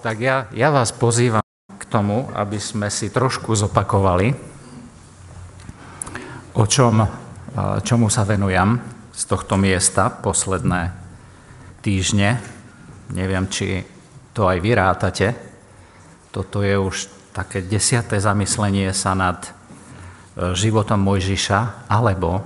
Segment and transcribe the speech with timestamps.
[0.00, 1.44] Tak ja, ja vás pozývam
[1.76, 4.32] k tomu, aby sme si trošku zopakovali,
[6.56, 7.04] o čom,
[7.84, 8.80] čomu sa venujem
[9.12, 10.96] z tohto miesta posledné
[11.84, 12.40] týždne.
[13.12, 13.84] Neviem, či
[14.32, 15.36] to aj vy rátate.
[16.32, 19.50] Toto je už také desiaté zamyslenie sa nad e,
[20.56, 22.42] životom Mojžiša alebo e,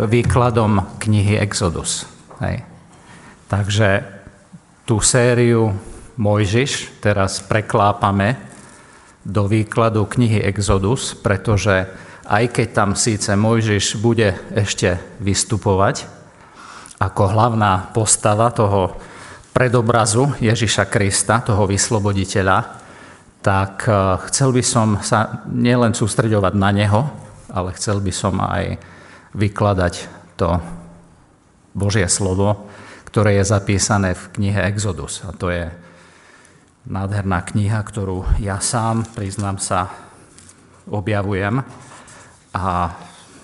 [0.00, 2.08] výkladom knihy Exodus.
[2.40, 2.64] Hej.
[3.52, 4.17] Takže
[4.88, 5.76] tú sériu
[6.16, 8.40] Mojžiš teraz preklápame
[9.20, 11.84] do výkladu knihy Exodus, pretože
[12.24, 16.08] aj keď tam síce Mojžiš bude ešte vystupovať
[17.04, 18.96] ako hlavná postava toho
[19.52, 22.58] predobrazu Ježiša Krista, toho vysloboditeľa,
[23.44, 23.92] tak eh,
[24.32, 27.04] chcel by som sa nielen sústreďovať na neho,
[27.52, 28.80] ale chcel by som aj
[29.36, 29.94] vykladať
[30.40, 30.48] to
[31.76, 32.72] Božie slovo,
[33.08, 35.24] ktoré je zapísané v knihe Exodus.
[35.24, 35.72] A to je
[36.84, 39.88] nádherná kniha, ktorú ja sám, priznám sa,
[40.84, 41.64] objavujem
[42.52, 42.92] a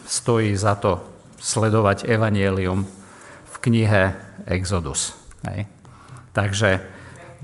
[0.04, 1.00] stojí za to
[1.40, 2.84] sledovať evanielium
[3.48, 4.12] v knihe
[4.44, 5.16] Exodus.
[5.48, 5.64] Hej.
[6.36, 6.84] Takže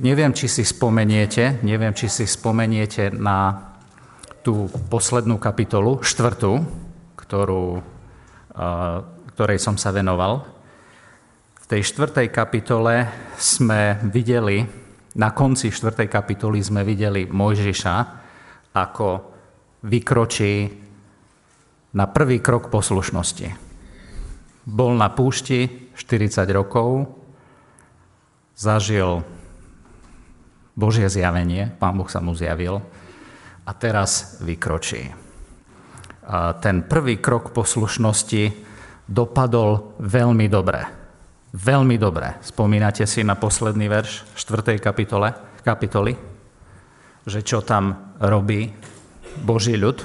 [0.00, 3.68] neviem, či si spomeniete, neviem, či si spomeniete na
[4.40, 6.64] tú poslednú kapitolu, štvrtú,
[7.16, 7.80] ktorú,
[9.36, 10.59] ktorej som sa venoval,
[11.70, 13.06] tej štvrtej kapitole
[13.38, 14.58] sme videli,
[15.14, 17.94] na konci štvrtej kapitoly sme videli Mojžiša,
[18.74, 19.08] ako
[19.86, 20.66] vykročí
[21.94, 23.48] na prvý krok poslušnosti.
[24.66, 27.06] Bol na púšti 40 rokov,
[28.58, 29.22] zažil
[30.74, 32.82] Božie zjavenie, Pán Boh sa mu zjavil
[33.62, 35.06] a teraz vykročí.
[36.26, 38.58] A ten prvý krok poslušnosti
[39.06, 40.99] dopadol veľmi dobre.
[41.50, 42.38] Veľmi dobre.
[42.46, 44.78] Spomínate si na posledný verš 4.
[44.78, 45.34] kapitole,
[45.66, 46.14] kapitoly?
[47.26, 48.70] Že čo tam robí
[49.42, 49.98] Boží ľud?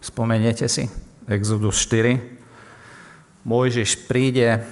[0.00, 0.88] Spomeniete si?
[1.28, 3.44] Exodus 4.
[3.44, 4.64] Mojžiš príde,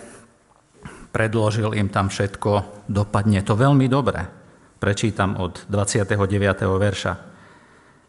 [1.12, 4.24] predložil im tam všetko, dopadne to veľmi dobre.
[4.80, 6.08] Prečítam od 29.
[6.64, 7.12] verša.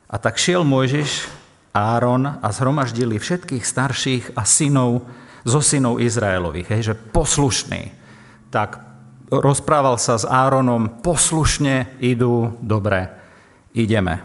[0.08, 1.28] A tak šiel Mojžiš,
[1.76, 5.04] Áron a zhromaždili všetkých starších a synov
[5.44, 8.05] zo synov Izraelových, hej, že poslušný
[8.56, 8.80] tak
[9.28, 13.12] rozprával sa s Áronom, poslušne idú, dobre,
[13.76, 14.24] ideme.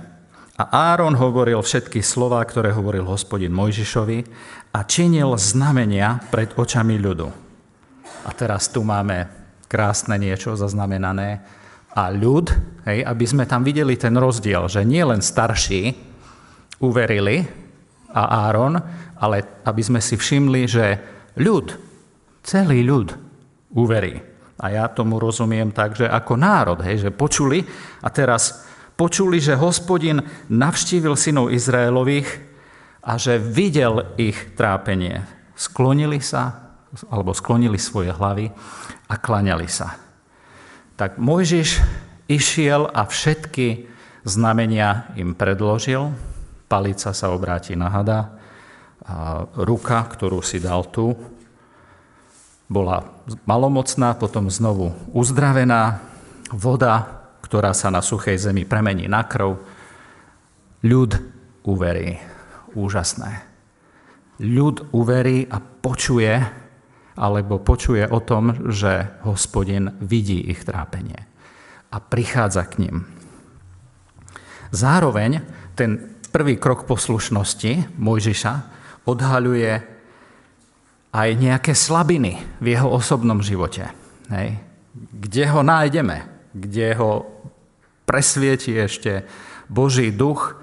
[0.54, 4.18] A Áron hovoril všetky slova, ktoré hovoril hospodin Mojžišovi
[4.70, 7.26] a činil znamenia pred očami ľudu.
[8.22, 9.26] A teraz tu máme
[9.66, 11.42] krásne niečo zaznamenané.
[11.90, 12.54] A ľud,
[12.86, 15.90] hej, aby sme tam videli ten rozdiel, že nie len starší
[16.78, 17.42] uverili
[18.14, 18.78] a Áron,
[19.18, 20.86] ale aby sme si všimli, že
[21.34, 21.74] ľud,
[22.46, 23.29] celý ľud
[23.74, 24.20] uverí.
[24.60, 27.64] A ja tomu rozumiem tak, že ako národ, hej, že počuli
[28.04, 30.20] a teraz počuli, že hospodin
[30.52, 32.28] navštívil synov Izraelových
[33.00, 35.24] a že videl ich trápenie.
[35.56, 36.76] Sklonili sa,
[37.08, 38.52] alebo sklonili svoje hlavy
[39.08, 39.96] a klaňali sa.
[41.00, 41.80] Tak Mojžiš
[42.28, 43.88] išiel a všetky
[44.28, 46.12] znamenia im predložil.
[46.68, 48.36] Palica sa obráti na hada,
[49.00, 51.16] a ruka, ktorú si dal tu,
[52.70, 53.02] bola
[53.50, 55.98] malomocná, potom znovu uzdravená,
[56.54, 59.58] voda, ktorá sa na suchej zemi premení na krv.
[60.86, 61.12] Ľud
[61.66, 62.14] uverí.
[62.78, 63.42] Úžasné.
[64.38, 66.38] Ľud uverí a počuje,
[67.18, 71.26] alebo počuje o tom, že hospodin vidí ich trápenie
[71.90, 72.96] a prichádza k ním.
[74.70, 75.42] Zároveň
[75.74, 78.52] ten prvý krok poslušnosti Mojžiša
[79.10, 79.99] odhaľuje
[81.10, 83.90] aj nejaké slabiny v jeho osobnom živote.
[84.30, 84.62] Hej.
[84.94, 86.16] Kde ho nájdeme?
[86.54, 87.26] Kde ho
[88.06, 89.26] presvieti ešte
[89.70, 90.58] Boží duch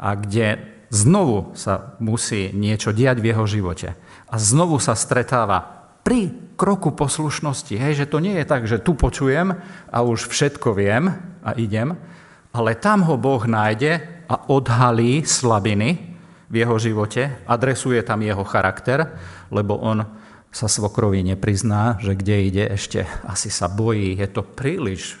[0.00, 0.60] a kde
[0.92, 3.96] znovu sa musí niečo diať v jeho živote.
[4.28, 7.76] A znovu sa stretáva pri kroku poslušnosti.
[7.76, 9.52] Hej, že to nie je tak, že tu počujem
[9.88, 11.12] a už všetko viem
[11.44, 11.96] a idem,
[12.52, 16.10] ale tam ho Boh nájde a odhalí slabiny,
[16.50, 19.14] v jeho živote, adresuje tam jeho charakter,
[19.50, 20.06] lebo on
[20.50, 25.18] sa svokrovi neprizná, že kde ide ešte, asi sa bojí, je to príliš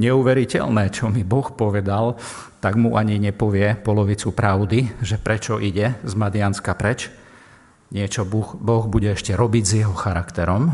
[0.00, 2.16] neuveriteľné, čo mi Boh povedal,
[2.62, 7.10] tak mu ani nepovie polovicu pravdy, že prečo ide z Madianska preč.
[7.92, 10.72] Niečo boh, bude ešte robiť s jeho charakterom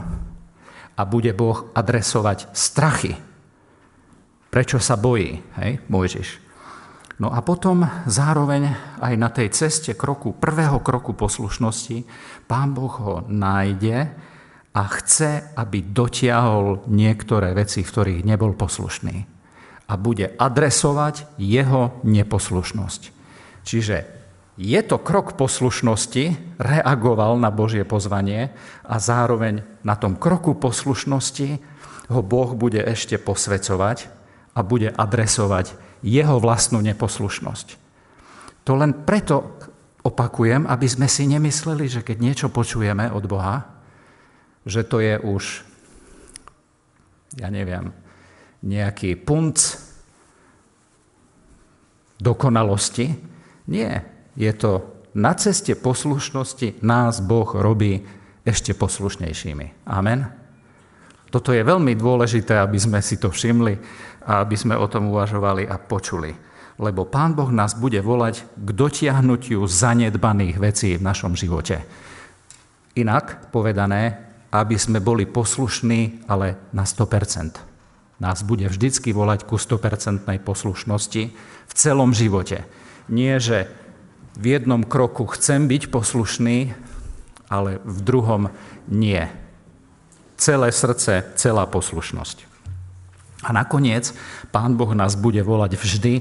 [0.95, 3.19] a bude Boh adresovať strachy.
[4.55, 6.29] Prečo sa bojí, hej, Mojžiš?
[7.19, 8.71] No a potom zároveň
[9.03, 12.07] aj na tej ceste kroku, prvého kroku poslušnosti,
[12.49, 14.09] Pán Boh ho nájde
[14.73, 19.39] a chce, aby dotiahol niektoré veci, v ktorých nebol poslušný.
[19.89, 23.03] a bude adresovať jeho neposlušnosť.
[23.65, 23.97] Čiže
[24.61, 28.53] je to krok poslušnosti, reagoval na Božie pozvanie
[28.85, 31.49] a zároveň na tom kroku poslušnosti
[32.13, 34.13] ho Boh bude ešte posvecovať
[34.53, 35.73] a bude adresovať
[36.05, 37.67] jeho vlastnú neposlušnosť.
[38.69, 39.57] To len preto
[40.05, 43.67] opakujem, aby sme si nemysleli, že keď niečo počujeme od Boha,
[44.69, 45.65] že to je už,
[47.41, 47.91] ja neviem,
[48.63, 49.57] nejaký punc
[52.19, 53.15] dokonalosti.
[53.71, 54.03] Nie,
[54.35, 58.03] je to na ceste poslušnosti nás Boh robí
[58.45, 59.89] ešte poslušnejšími.
[59.89, 60.25] Amen.
[61.29, 63.77] Toto je veľmi dôležité, aby sme si to všimli
[64.25, 66.33] a aby sme o tom uvažovali a počuli.
[66.79, 71.83] Lebo Pán Boh nás bude volať k dotiahnutiu zanedbaných vecí v našom živote.
[72.95, 77.59] Inak povedané, aby sme boli poslušní, ale na 100%.
[78.19, 81.23] Nás bude vždycky volať ku 100% poslušnosti
[81.67, 82.67] v celom živote.
[83.11, 83.71] Nie, že
[84.39, 86.75] v jednom kroku chcem byť poslušný,
[87.51, 88.43] ale v druhom
[88.87, 89.27] nie.
[90.39, 92.47] Celé srdce, celá poslušnosť.
[93.47, 94.15] A nakoniec
[94.51, 96.15] Pán Boh nás bude volať vždy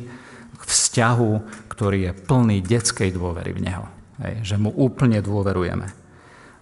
[0.67, 1.31] vzťahu,
[1.71, 3.85] ktorý je plný detskej dôvery v Neho.
[4.19, 6.07] Hej, že mu úplne dôverujeme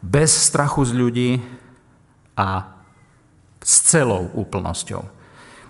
[0.06, 1.32] bez strachu z ľudí
[2.38, 2.78] a
[3.66, 5.02] s celou úplnosťou.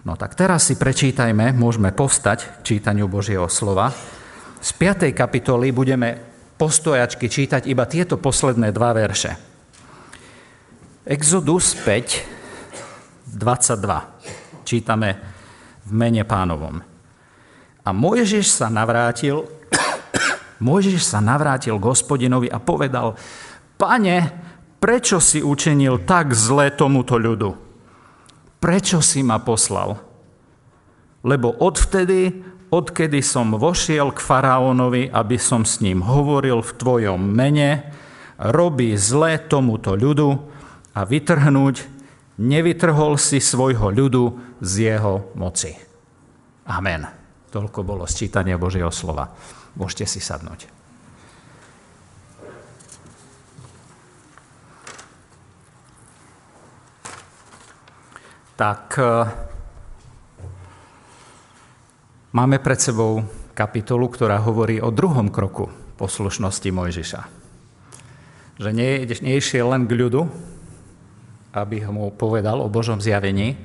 [0.05, 3.95] No tak teraz si prečítajme, môžeme povstať k čítaniu Božieho slova.
[4.59, 5.15] Z 5.
[5.15, 6.19] kapitoly budeme
[6.59, 9.33] postojačky čítať iba tieto posledné dva verše.
[11.05, 14.65] Exodus 5, 22.
[14.65, 15.09] Čítame
[15.85, 16.94] v mene pánovom.
[17.85, 19.45] A Mojžiš sa navrátil,
[20.57, 23.13] Mojžiš sa navrátil k hospodinovi a povedal,
[23.77, 24.17] Pane,
[24.81, 27.53] prečo si učinil tak zle tomuto ľudu?
[28.57, 30.01] Prečo si ma poslal?
[31.21, 32.41] Lebo odvtedy,
[32.73, 37.93] odkedy som vošiel k faraónovi, aby som s ním hovoril v tvojom mene,
[38.41, 40.29] robí zle tomuto ľudu
[40.97, 41.75] a vytrhnúť,
[42.41, 45.77] nevytrhol si svojho ľudu z jeho moci.
[46.65, 47.24] Amen.
[47.55, 49.31] Toľko bolo sčítanie Božieho slova.
[49.79, 50.75] Môžete si sadnúť.
[58.55, 59.03] tak e,
[62.31, 65.67] máme pred sebou kapitolu, ktorá hovorí o druhom kroku
[65.99, 67.21] poslušnosti Mojžiša.
[68.55, 69.03] Že nie,
[69.35, 70.27] išiel len k ľudu,
[71.55, 73.59] aby mu povedal o Božom zjavení,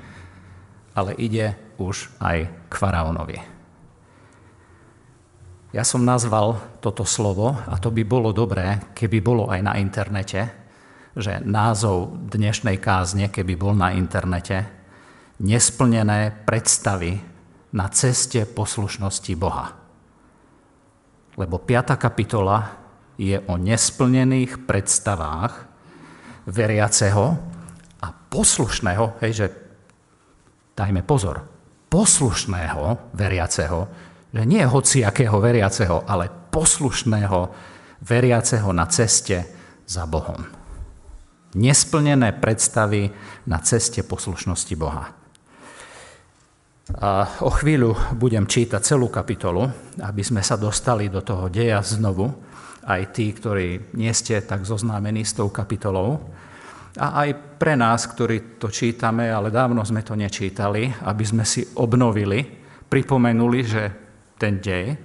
[0.94, 3.59] ale ide už aj k faraónovi.
[5.70, 10.50] Ja som nazval toto slovo, a to by bolo dobré, keby bolo aj na internete,
[11.14, 14.66] že názov dnešnej kázne, keby bol na internete,
[15.38, 17.22] nesplnené predstavy
[17.70, 19.70] na ceste poslušnosti Boha.
[21.38, 21.94] Lebo 5.
[21.94, 22.74] kapitola
[23.14, 25.70] je o nesplnených predstavách
[26.50, 27.38] veriaceho
[28.02, 29.46] a poslušného, hej, že
[30.74, 31.46] dajme pozor,
[31.86, 37.38] poslušného veriaceho, že nie hociakého veriaceho, ale poslušného
[38.06, 39.46] veriaceho na ceste
[39.86, 40.46] za Bohom.
[41.58, 43.10] Nesplnené predstavy
[43.50, 45.10] na ceste poslušnosti Boha.
[46.90, 47.10] A
[47.46, 49.66] o chvíľu budem čítať celú kapitolu,
[50.02, 52.30] aby sme sa dostali do toho deja znovu,
[52.86, 56.18] aj tí, ktorí nie ste tak zoznámení s tou kapitolou.
[56.98, 61.62] A aj pre nás, ktorí to čítame, ale dávno sme to nečítali, aby sme si
[61.78, 62.42] obnovili,
[62.90, 63.82] pripomenuli, že
[64.40, 64.96] ten dej,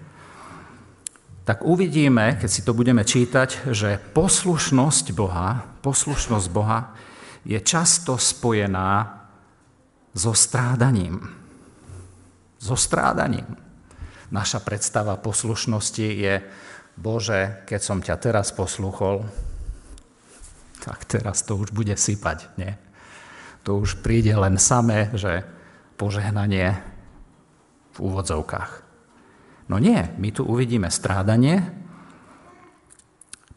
[1.43, 6.95] tak uvidíme, keď si to budeme čítať, že poslušnosť Boha, poslušnosť Boha
[7.45, 9.21] je často spojená
[10.15, 11.45] so strádaním
[12.65, 13.45] so strádaním.
[14.33, 16.41] Naša predstava poslušnosti je,
[16.97, 19.21] Bože, keď som ťa teraz posluchol,
[20.81, 22.73] tak teraz to už bude sypať, nie?
[23.65, 25.45] To už príde len samé, že
[25.97, 26.77] požehnanie
[27.93, 28.84] v úvodzovkách.
[29.65, 31.65] No nie, my tu uvidíme strádanie,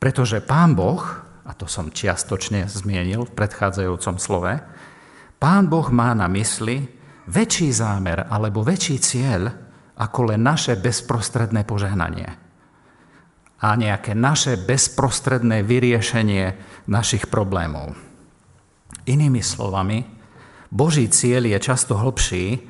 [0.01, 1.03] pretože Pán Boh,
[1.45, 4.53] a to som čiastočne zmienil v predchádzajúcom slove,
[5.39, 6.89] Pán Boh má na mysli
[7.29, 9.53] väčší zámer alebo väčší cieľ
[9.99, 12.49] ako len naše bezprostredné požehnanie
[13.59, 16.55] a nejaké naše bezprostredné vyriešenie
[16.87, 17.99] našich problémov.
[19.11, 20.07] Inými slovami,
[20.71, 22.63] Boží cieľ je často hlbší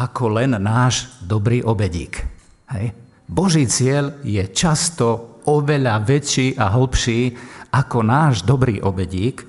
[0.00, 2.39] ako len náš dobrý obedík.
[2.74, 2.94] Hej?
[3.30, 7.20] Boží cieľ je často oveľa väčší a hlbší
[7.70, 9.46] ako náš dobrý obedík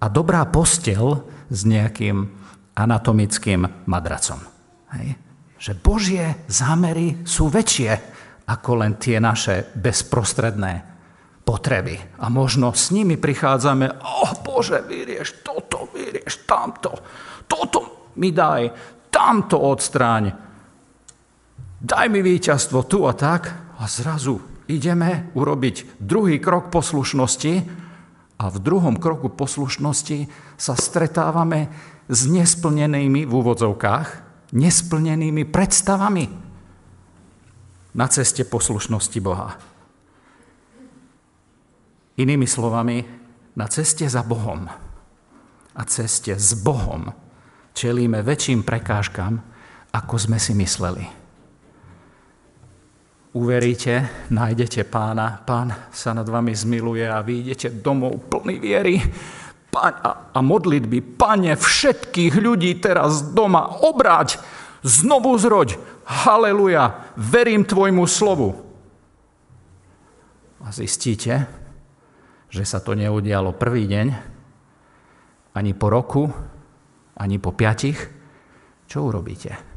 [0.00, 2.28] a dobrá postel s nejakým
[2.76, 4.40] anatomickým madracom.
[4.90, 5.14] Hej.
[5.60, 7.92] že Božie zámery sú väčšie
[8.48, 10.82] ako len tie naše bezprostredné
[11.46, 11.94] potreby.
[12.18, 16.90] A možno s nimi prichádzame, oh, Bože, vyrieš toto, vyrieš tamto,
[17.46, 18.72] toto mi daj,
[19.12, 20.49] tamto odstráň,
[21.80, 23.72] daj mi víťazstvo tu a tak.
[23.80, 24.36] A zrazu
[24.68, 27.54] ideme urobiť druhý krok poslušnosti
[28.36, 30.28] a v druhom kroku poslušnosti
[30.60, 31.72] sa stretávame
[32.12, 34.08] s nesplnenými v úvodzovkách
[34.50, 36.24] nesplnenými predstavami
[37.94, 39.54] na ceste poslušnosti Boha.
[42.18, 43.00] Inými slovami,
[43.56, 44.68] na ceste za Bohom
[45.74, 47.10] a ceste s Bohom
[47.72, 49.40] čelíme väčším prekážkam,
[49.90, 51.19] ako sme si mysleli.
[53.30, 57.46] Uveríte, nájdete pána, pán sa nad vami zmiluje a vy
[57.78, 58.98] domov plný viery
[60.34, 64.42] a modlitby, pane, všetkých ľudí teraz doma obráť,
[64.82, 68.66] znovu zroď, haleluja, verím tvojmu slovu.
[70.66, 71.46] A zistíte,
[72.50, 74.06] že sa to neudialo prvý deň,
[75.54, 76.26] ani po roku,
[77.14, 78.10] ani po piatich.
[78.90, 79.69] Čo urobíte?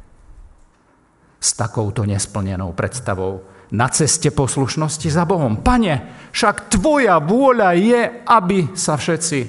[1.43, 3.43] S takouto nesplnenou predstavou
[3.75, 5.59] na ceste poslušnosti za Bohom.
[5.59, 9.39] Pane, však tvoja vôľa je, aby sa všetci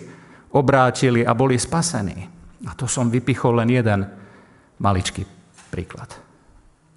[0.59, 2.19] obrátili a boli spasení.
[2.67, 4.01] A to som vypichol len jeden
[4.81, 5.23] maličký
[5.71, 6.11] príklad.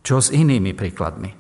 [0.01, 1.35] Čo s inými príkladmi?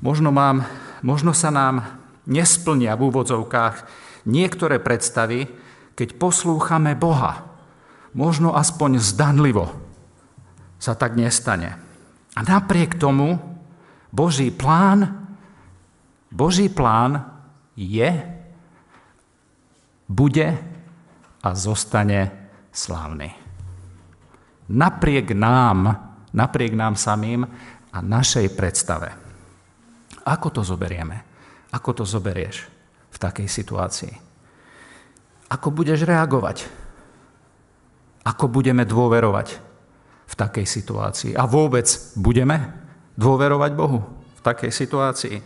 [0.00, 0.64] Možno, mám,
[1.04, 1.84] možno sa nám
[2.24, 3.76] nesplnia v úvodzovkách
[4.24, 5.44] niektoré predstavy,
[5.92, 7.44] keď poslúchame Boha.
[8.16, 9.68] Možno aspoň zdanlivo
[10.80, 11.87] sa tak nestane.
[12.38, 13.34] A napriek tomu
[14.14, 15.26] Boží plán,
[16.30, 17.26] Boží plán
[17.74, 18.14] je,
[20.06, 20.48] bude
[21.42, 22.30] a zostane
[22.70, 23.34] slávny.
[24.70, 25.98] Napriek nám,
[26.30, 27.42] napriek nám samým
[27.90, 29.10] a našej predstave.
[30.22, 31.26] Ako to zoberieme?
[31.74, 32.70] Ako to zoberieš
[33.10, 34.14] v takej situácii?
[35.50, 36.70] Ako budeš reagovať?
[38.22, 39.67] Ako budeme dôverovať
[40.28, 41.32] v takej situácii?
[41.32, 42.60] A vôbec budeme
[43.16, 44.04] dôverovať Bohu
[44.36, 45.36] v takej situácii?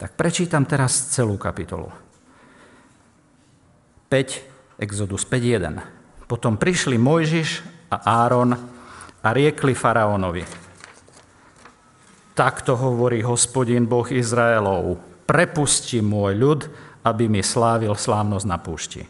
[0.00, 1.88] Tak prečítam teraz celú kapitolu.
[4.10, 6.26] 5 Exodus 5.1.
[6.26, 7.62] Potom prišli Mojžiš
[7.94, 8.50] a Áron
[9.20, 10.42] a riekli faraónovi.
[12.34, 14.98] Takto hovorí hospodin Boh Izraelov.
[15.28, 16.60] Prepusti môj ľud,
[17.04, 19.04] aby mi slávil slávnosť na púšti.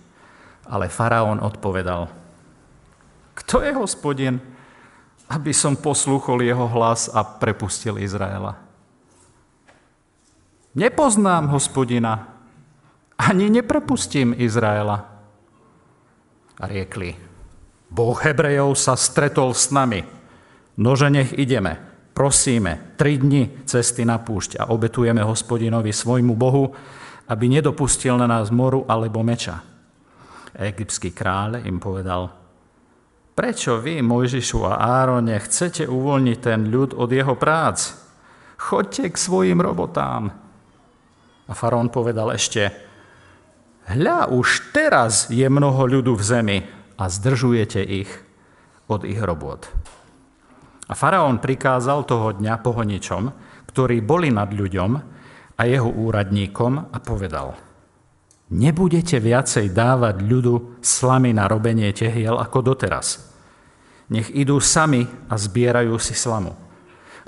[0.66, 2.10] Ale faraón odpovedal,
[3.38, 4.36] kto je hospodin,
[5.30, 8.58] aby som poslúchol jeho hlas a prepustil Izraela?
[10.74, 12.34] Nepoznám hospodina,
[13.14, 15.06] ani neprepustím Izraela
[16.58, 17.14] a riekli,
[17.90, 20.06] Boh Hebrejov sa stretol s nami,
[20.78, 21.74] nože nech ideme,
[22.14, 26.70] prosíme, tri dni cesty na púšť a obetujeme hospodinovi svojmu Bohu,
[27.26, 29.62] aby nedopustil na nás moru alebo meča.
[30.54, 32.39] Egyptský kráľ im povedal,
[33.40, 37.96] prečo vy, Mojžišu a Árone, chcete uvoľniť ten ľud od jeho prác?
[38.60, 40.28] Choďte k svojim robotám.
[41.48, 42.68] A faraón povedal ešte,
[43.88, 46.58] Hľa, už teraz je mnoho ľudu v zemi
[47.00, 48.12] a zdržujete ich
[48.92, 49.72] od ich robot.
[50.84, 53.22] A faraón prikázal toho dňa pohoničom,
[53.72, 54.90] ktorí boli nad ľuďom
[55.56, 57.56] a jeho úradníkom a povedal
[58.52, 63.29] Nebudete viacej dávať ľudu slamy na robenie tehiel ako doteraz.
[64.10, 66.52] Nech idú sami a zbierajú si slamu.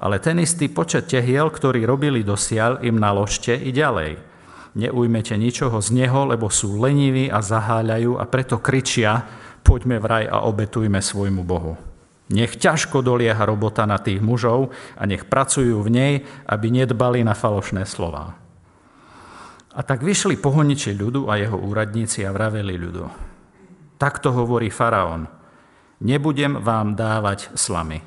[0.03, 4.19] Ale ten istý počet tehiel, ktorý robili dosiaľ, im naložte i ďalej–
[4.73, 9.25] neujmete ničoho z neho, lebo sú leniví a zaháľajú a preto kričia,
[9.61, 11.77] poďme vraj a obetujme svojmu Bohu.
[12.33, 16.15] Nech ťažko dolieha robota na tých mužov a nech pracujú v nej,
[16.49, 18.41] aby nedbali na falošné slova.
[19.73, 23.05] A tak vyšli pohoniči ľudu a jeho úradníci a vraveli ľudu.
[24.01, 25.29] Takto hovorí faraón.
[26.03, 28.03] Nebudem vám dávať slamy.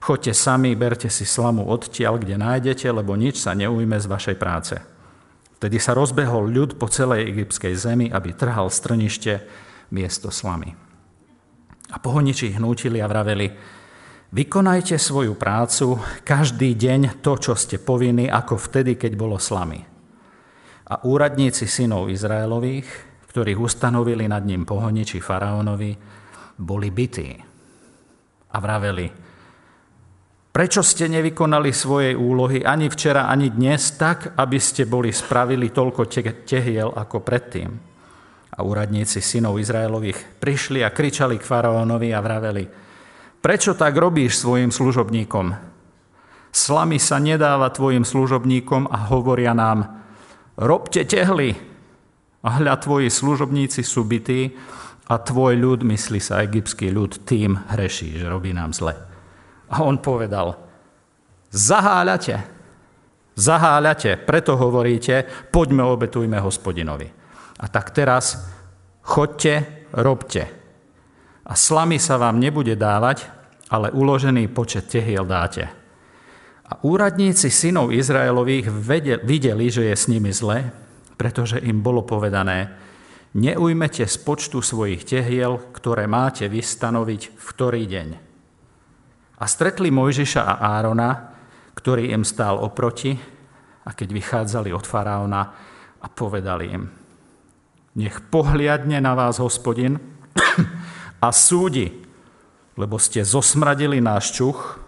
[0.00, 4.74] Choďte sami, berte si slamu odtiaľ, kde nájdete, lebo nič sa neujme z vašej práce.
[5.60, 9.44] Vtedy sa rozbehol ľud po celej egyptskej zemi, aby trhal strnište
[9.92, 10.74] miesto slamy.
[11.92, 13.52] A pohoniči hnútili a vraveli,
[14.32, 19.84] vykonajte svoju prácu každý deň to, čo ste povinní, ako vtedy, keď bolo slamy.
[20.88, 22.88] A úradníci synov Izraelových,
[23.28, 26.21] ktorých ustanovili nad ním pohoniči faraónovi,
[26.58, 27.30] boli bytí.
[28.52, 29.06] A vraveli,
[30.52, 36.04] Prečo ste nevykonali svojej úlohy ani včera, ani dnes tak, aby ste boli spravili toľko
[36.44, 37.72] tehiel ako predtým?
[38.52, 42.64] A úradníci synov Izraelových prišli a kričali k faraónovi a vraveli,
[43.42, 45.50] Prečo tak robíš svojim služobníkom?
[46.54, 49.98] Slamy sa nedáva tvojim služobníkom a hovoria nám,
[50.54, 51.58] robte tehly.
[52.46, 54.54] A hľa tvoji služobníci sú bytí
[55.12, 58.96] a tvoj ľud, myslí sa egyptský ľud, tým hreší, že robí nám zle.
[59.68, 60.56] A on povedal,
[61.52, 62.40] zaháľate,
[63.36, 67.12] zaháľate, preto hovoríte, poďme obetujme hospodinovi.
[67.60, 68.40] A tak teraz
[69.04, 70.48] chodte, robte.
[71.44, 73.28] A slamy sa vám nebude dávať,
[73.68, 75.68] ale uložený počet tehiel dáte.
[76.64, 78.72] A úradníci synov Izraelových
[79.20, 80.72] videli, že je s nimi zle,
[81.20, 82.72] pretože im bolo povedané,
[83.32, 88.08] neujmete z počtu svojich tehiel, ktoré máte vystanoviť v ktorý deň.
[89.40, 91.10] A stretli Mojžiša a Árona,
[91.74, 93.16] ktorý im stál oproti,
[93.82, 95.42] a keď vychádzali od faraóna
[95.98, 96.86] a povedali im,
[97.98, 99.98] nech pohliadne na vás hospodin
[101.26, 101.90] a súdi,
[102.78, 104.78] lebo ste zosmradili náš čuch,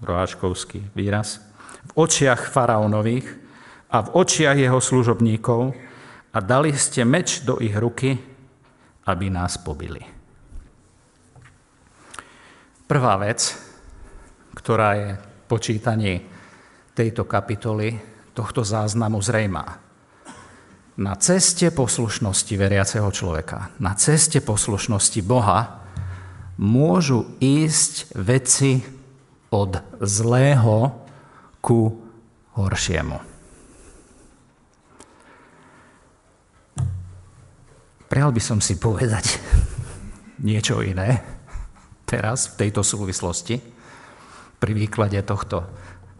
[0.00, 1.42] roháčkovský výraz,
[1.90, 3.26] v očiach faraónových
[3.90, 5.85] a v očiach jeho služobníkov
[6.36, 8.12] a dali ste meč do ich ruky,
[9.08, 10.04] aby nás pobili.
[12.84, 13.56] Prvá vec,
[14.52, 15.08] ktorá je
[15.48, 16.20] po čítaní
[16.92, 17.96] tejto kapitoly,
[18.36, 19.80] tohto záznamu zrejmá.
[21.00, 25.88] Na ceste poslušnosti veriaceho človeka, na ceste poslušnosti Boha
[26.60, 28.84] môžu ísť veci
[29.52, 30.92] od zlého
[31.64, 31.80] ku
[32.60, 33.35] horšiemu.
[38.06, 39.42] Prijal by som si povedať
[40.48, 41.26] niečo iné
[42.06, 43.58] teraz v tejto súvislosti
[44.62, 45.66] pri výklade tohto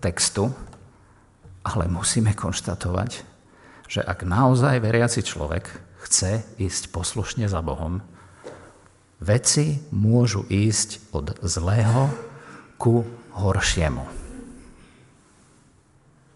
[0.03, 0.51] textu,
[1.63, 3.11] ale musíme konštatovať,
[3.87, 5.71] že ak naozaj veriaci človek
[6.03, 8.03] chce ísť poslušne za Bohom,
[9.23, 12.11] veci môžu ísť od zlého
[12.83, 13.07] ku
[13.39, 14.05] horšiemu.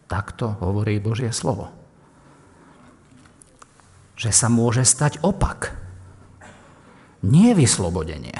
[0.07, 1.80] Takto hovorí Božie slovo.
[4.21, 5.73] Že sa môže stať opak.
[7.25, 8.37] Nie vyslobodenie.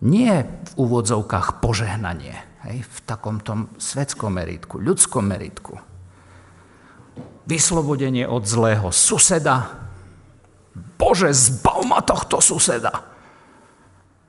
[0.00, 2.36] Nie v úvodzovkách požehnanie,
[2.68, 5.76] hej, v takom tom svetskom meritku, ľudskom meritku.
[7.48, 9.88] Vyslobodenie od zlého suseda.
[10.96, 13.16] Bože, zbav ma tohto suseda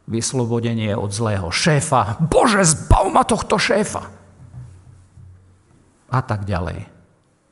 [0.07, 2.15] vyslobodenie od zlého šéfa.
[2.23, 4.07] Bože, zbav ma tohto šéfa.
[6.07, 6.87] A tak ďalej.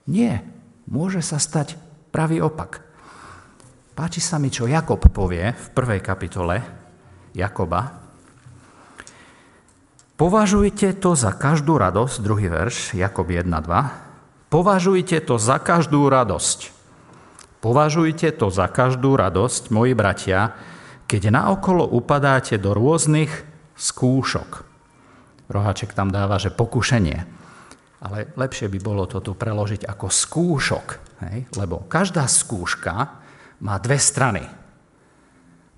[0.08, 0.40] Nie,
[0.88, 1.76] môže sa stať
[2.16, 2.80] pravý opak.
[3.92, 6.64] Páči sa mi, čo Jakob povie v prvej kapitole
[7.36, 7.92] Jakoba.
[10.16, 14.48] Považujte to za každú radosť, druhý verš, Jakob 1.2.
[14.48, 16.72] Považujte to za každú radosť.
[17.60, 20.56] Považujte to za každú radosť, moji bratia,
[21.12, 23.44] keď naokolo upadáte do rôznych
[23.76, 24.64] skúšok.
[25.52, 27.35] Roháček tam dáva, že pokušenie.
[28.04, 30.88] Ale lepšie by bolo to tu preložiť ako skúšok,
[31.30, 31.48] hej?
[31.56, 33.24] lebo každá skúška
[33.64, 34.44] má dve strany.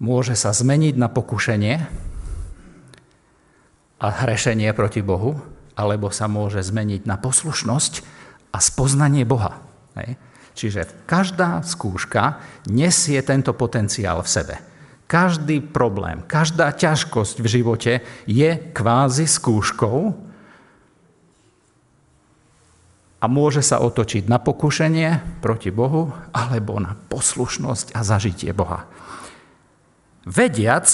[0.02, 1.76] Môže sa zmeniť na pokušenie
[3.98, 5.38] a hrešenie proti Bohu,
[5.78, 7.94] alebo sa môže zmeniť na poslušnosť
[8.54, 9.62] a spoznanie Boha.
[9.98, 10.18] Hej?
[10.58, 14.56] Čiže každá skúška nesie tento potenciál v sebe.
[15.08, 17.94] Každý problém, každá ťažkosť v živote
[18.28, 20.27] je kvázi skúškou
[23.18, 28.86] a môže sa otočiť na pokušenie proti Bohu alebo na poslušnosť a zažitie Boha.
[30.28, 30.86] Vediac,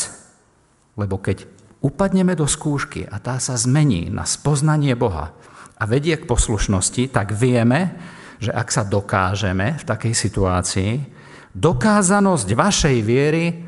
[0.96, 1.44] lebo keď
[1.84, 5.36] upadneme do skúšky a tá sa zmení na spoznanie Boha
[5.76, 8.00] a vedie k poslušnosti, tak vieme,
[8.40, 10.92] že ak sa dokážeme v takej situácii,
[11.52, 13.68] dokázanosť vašej viery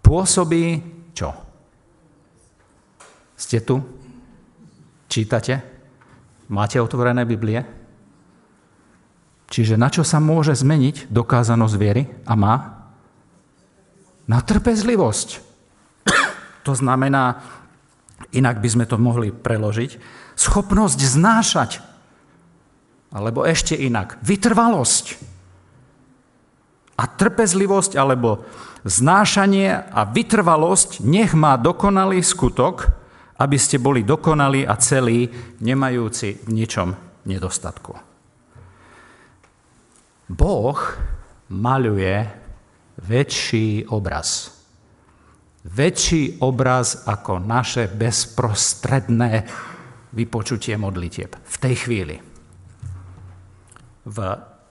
[0.00, 0.80] pôsobí
[1.12, 1.28] čo?
[3.36, 3.84] Ste tu?
[5.12, 5.60] Čítate?
[6.48, 7.81] Máte otvorené Biblie?
[9.52, 12.08] Čiže na čo sa môže zmeniť dokázanosť viery?
[12.24, 12.54] A má?
[14.24, 15.52] Na trpezlivosť.
[16.62, 17.42] To znamená,
[18.32, 19.98] inak by sme to mohli preložiť,
[20.38, 21.70] schopnosť znášať.
[23.12, 25.20] Alebo ešte inak, vytrvalosť.
[26.96, 28.46] A trpezlivosť alebo
[28.82, 32.90] Znášanie a vytrvalosť nech má dokonalý skutok,
[33.38, 35.30] aby ste boli dokonali a celí,
[35.62, 36.88] nemajúci v ničom
[37.22, 38.11] nedostatku.
[40.32, 40.80] Boh
[41.52, 42.16] maľuje
[43.04, 44.48] väčší obraz.
[45.68, 49.44] Väčší obraz ako naše bezprostredné
[50.16, 52.16] vypočutie modlitieb v tej chvíli.
[54.08, 54.18] V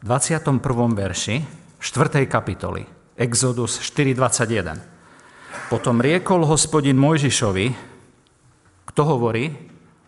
[0.02, 0.58] 21.
[0.98, 1.36] verši
[1.78, 2.26] 4.
[2.26, 5.70] kapitoly Exodus 4.21.
[5.70, 7.66] Potom riekol hospodin Mojžišovi,
[8.90, 9.54] kto hovorí?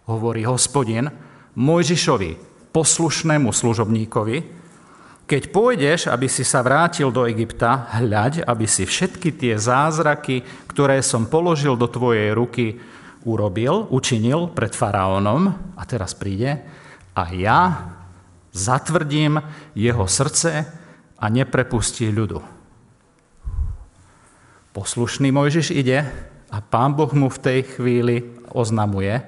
[0.09, 1.07] Hovorí hospodin
[1.55, 2.31] Mojžišovi,
[2.73, 4.62] poslušnému služobníkovi,
[5.23, 10.99] keď pôjdeš, aby si sa vrátil do Egypta, hľaď, aby si všetky tie zázraky, ktoré
[10.99, 12.75] som položil do tvojej ruky,
[13.23, 15.73] urobil, učinil pred faraónom.
[15.79, 16.59] A teraz príde,
[17.15, 17.61] a ja
[18.51, 19.39] zatvrdím
[19.73, 20.67] jeho srdce
[21.17, 22.43] a neprepustí ľudu.
[24.73, 26.03] Poslušný Mojžiš ide
[26.49, 29.21] a pán Boh mu v tej chvíli oznamuje,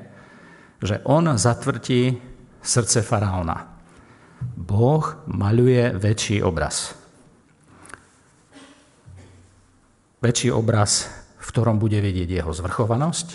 [0.81, 2.17] že on zatvrtí
[2.59, 3.74] srdce faraóna.
[4.53, 6.93] Boh maľuje väčší obraz.
[10.21, 11.09] Väčší obraz,
[11.41, 13.27] v ktorom bude vidieť jeho zvrchovanosť,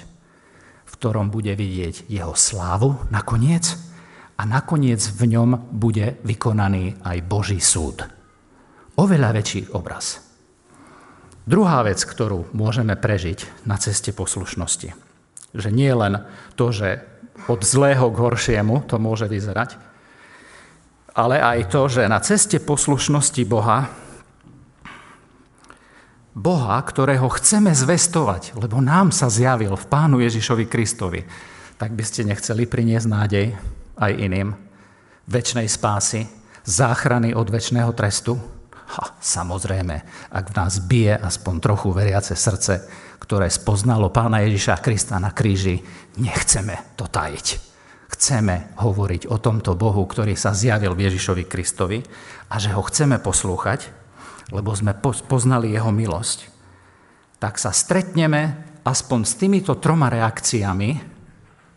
[0.87, 3.79] v ktorom bude vidieť jeho slávu nakoniec
[4.39, 8.03] a nakoniec v ňom bude vykonaný aj Boží súd.
[8.99, 10.19] Oveľa väčší obraz.
[11.47, 14.93] Druhá vec, ktorú môžeme prežiť na ceste poslušnosti,
[15.57, 17.03] že nie len to, že
[17.49, 19.90] od zlého k horšiemu to môže vyzerať,
[21.15, 23.91] ale aj to, že na ceste poslušnosti Boha,
[26.31, 31.27] Boha, ktorého chceme zvestovať, lebo nám sa zjavil v Pánu Ježišovi Kristovi,
[31.75, 33.47] tak by ste nechceli priniesť nádej
[33.99, 34.55] aj iným,
[35.27, 36.31] väčšnej spásy,
[36.63, 38.39] záchrany od väčšného trestu,
[38.91, 40.03] Ha, samozrejme,
[40.35, 42.91] ak v nás bije aspoň trochu veriace srdce,
[43.23, 45.79] ktoré spoznalo pána Ježiša Krista na kríži,
[46.19, 47.70] nechceme to tajiť.
[48.11, 52.03] Chceme hovoriť o tomto Bohu, ktorý sa zjavil Ježišovi Kristovi
[52.51, 53.87] a že ho chceme poslúchať,
[54.51, 56.51] lebo sme poznali jeho milosť.
[57.39, 60.91] Tak sa stretneme aspoň s týmito troma reakciami,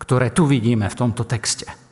[0.02, 1.84] ktoré tu vidíme v tomto texte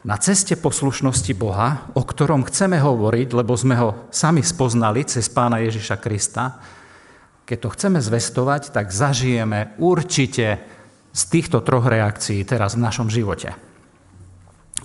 [0.00, 5.60] na ceste poslušnosti Boha, o ktorom chceme hovoriť, lebo sme ho sami spoznali cez pána
[5.60, 6.56] Ježiša Krista,
[7.44, 10.62] keď to chceme zvestovať, tak zažijeme určite
[11.10, 13.54] z týchto troch reakcií teraz v našom živote.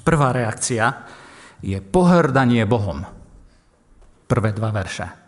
[0.05, 1.05] Prvá reakcia
[1.61, 3.05] je pohrdanie Bohom.
[4.25, 5.25] Prvé dva verše.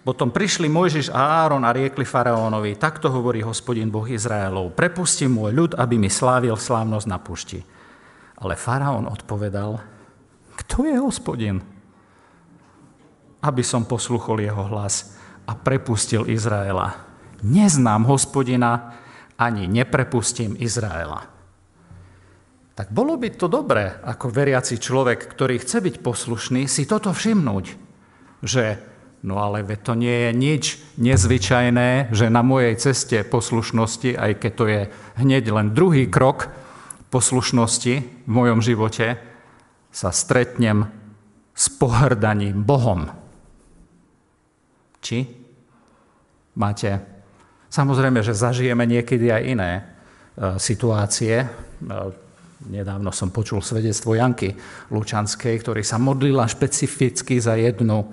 [0.00, 5.52] Potom prišli Mojžiš a Áron a riekli faraónovi, takto hovorí hospodin Boh Izraelov, prepusti môj
[5.52, 7.60] ľud, aby mi slávil slávnosť na pušti.
[8.40, 9.76] Ale faraón odpovedal,
[10.56, 11.60] kto je hospodin?
[13.44, 17.09] Aby som posluchol jeho hlas a prepustil Izraela.
[17.42, 18.96] Neznám hospodina,
[19.40, 21.24] ani neprepustím Izraela.
[22.76, 27.64] Tak bolo by to dobré, ako veriaci človek, ktorý chce byť poslušný, si toto všimnúť,
[28.44, 28.64] že
[29.20, 30.64] No ale to nie je nič
[30.96, 34.80] nezvyčajné, že na mojej ceste poslušnosti, aj keď to je
[35.20, 36.48] hneď len druhý krok
[37.12, 39.20] poslušnosti v mojom živote,
[39.92, 40.88] sa stretnem
[41.52, 43.12] s pohrdaním Bohom.
[45.04, 45.28] Či?
[46.56, 47.19] Máte?
[47.70, 49.82] Samozrejme, že zažijeme niekedy aj iné e,
[50.58, 51.38] situácie.
[51.38, 51.46] E,
[52.66, 54.52] nedávno som počul svedectvo Janky
[54.90, 58.10] Lučanskej, ktorý sa modlila špecificky za jednu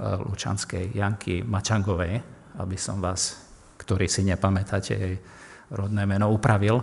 [0.00, 2.24] Lučanskej Janky Mačangovej,
[2.56, 3.36] aby som vás,
[3.76, 5.14] ktorí si nepamätáte jej
[5.68, 6.80] rodné meno, upravil.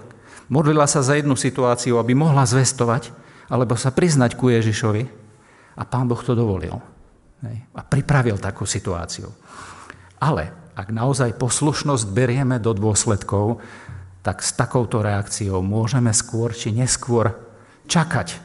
[0.53, 3.09] Modlila sa za jednu situáciu, aby mohla zvestovať,
[3.49, 5.03] alebo sa priznať ku Ježišovi
[5.75, 6.77] a pán Boh to dovolil.
[7.73, 9.29] A pripravil takú situáciu.
[10.17, 13.65] Ale ak naozaj poslušnosť berieme do dôsledkov,
[14.21, 17.33] tak s takouto reakciou môžeme skôr či neskôr
[17.89, 18.37] čakať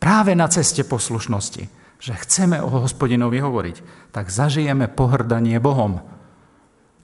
[0.00, 3.76] práve na ceste poslušnosti že chceme o hospodinovi hovoriť,
[4.10, 6.00] tak zažijeme pohrdanie Bohom.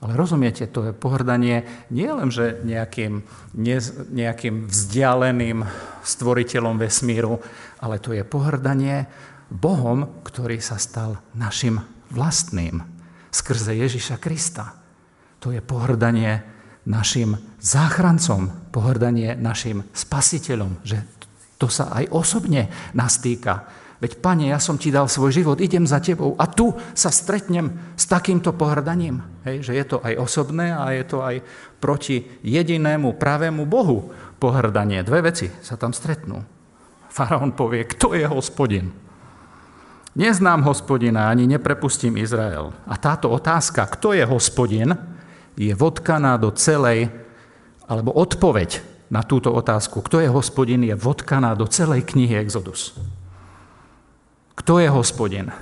[0.01, 3.21] Ale rozumiete, to je pohrdanie nie len, že nejakým,
[3.57, 3.77] ne,
[4.13, 5.65] nejakým vzdialeným
[6.01, 7.41] stvoriteľom vesmíru,
[7.81, 9.05] ale to je pohrdanie
[9.53, 12.96] Bohom, ktorý sa stal našim vlastným
[13.37, 14.73] skrze Ježiša Krista.
[15.37, 16.41] To je pohrdanie
[16.89, 21.05] našim záchrancom, pohrdanie našim spasiteľom, že
[21.61, 25.81] to sa aj osobne nás týka Veď, pane, ja som ti dal svoj život, idem
[25.89, 29.25] za tebou a tu sa stretnem s takýmto pohrdaním.
[29.41, 31.41] Hej, že je to aj osobné a je to aj
[31.81, 35.01] proti jedinému pravému Bohu pohrdanie.
[35.01, 36.45] Dve veci sa tam stretnú.
[37.09, 38.93] Faraón povie, kto je hospodin?
[40.17, 42.73] Neznám hospodina, ani neprepustím Izrael.
[42.89, 44.97] A táto otázka, kto je hospodin,
[45.53, 47.13] je vodkaná do celej,
[47.85, 48.81] alebo odpoveď
[49.13, 52.97] na túto otázku, kto je hospodin, je vodkaná do celej knihy Exodus.
[54.57, 55.53] Kto je hospodin?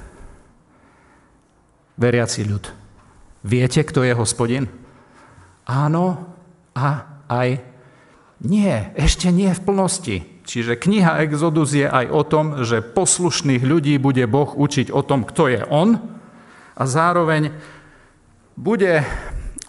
[1.99, 2.71] Veriaci ľud.
[3.43, 4.71] Viete, kto je hospodin?
[5.67, 6.31] Áno
[6.71, 7.59] a aj
[8.47, 10.17] nie, ešte nie v plnosti.
[10.45, 15.25] Čiže kniha Exodus je aj o tom, že poslušných ľudí bude Boh učiť o tom,
[15.25, 15.97] kto je On
[16.75, 17.49] A zároveň
[18.53, 19.01] bude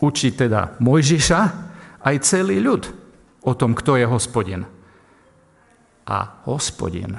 [0.03, 1.41] učiť teda Mojžiša
[2.05, 2.83] aj celý ľud
[3.47, 4.63] o tom, kto je hospodin.
[6.07, 7.15] A hospodin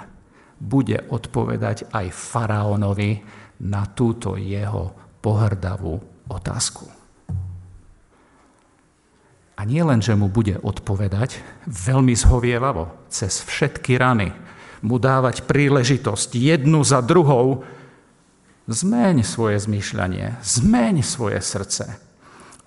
[0.60, 3.12] bude odpovedať aj faraónovi
[3.63, 5.98] na túto jeho pohrdavú
[6.30, 6.96] otázku.
[9.58, 14.30] A nie len, že mu bude odpovedať veľmi zhovievavo, cez všetky rany,
[14.86, 17.65] mu dávať príležitosť jednu za druhou,
[18.70, 21.98] zmeň svoje zmýšľanie, zmeň svoje srdce,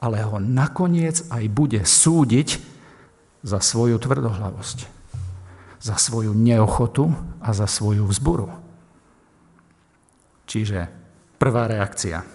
[0.02, 2.58] ale ho nakoniec aj bude súdiť
[3.46, 4.78] za svoju tvrdohlavosť,
[5.78, 8.50] za svoju neochotu a za svoju vzburu.
[10.50, 10.90] Čiže
[11.38, 12.26] prvá reakcia.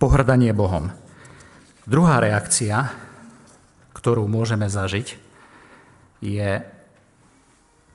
[0.00, 1.03] Pohrdanie Bohom.
[1.84, 2.96] Druhá reakcia,
[3.92, 5.20] ktorú môžeme zažiť,
[6.24, 6.50] je,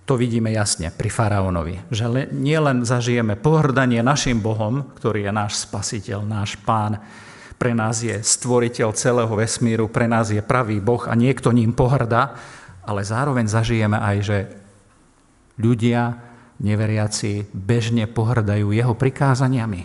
[0.05, 5.65] to vidíme jasne pri faraónovi, že nie len zažijeme pohrdanie našim Bohom, ktorý je náš
[5.65, 7.01] spasiteľ, náš pán,
[7.57, 12.37] pre nás je stvoriteľ celého vesmíru, pre nás je pravý Boh a niekto ním pohrda,
[12.85, 14.37] ale zároveň zažijeme aj, že
[15.57, 16.29] ľudia,
[16.61, 19.81] neveriaci, bežne pohrdajú jeho prikázaniami.